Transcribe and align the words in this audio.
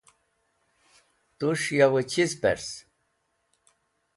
Tus̃h 1.37 1.69
yo 1.77 1.87
chiz 2.11 2.31
pers? 2.41 2.65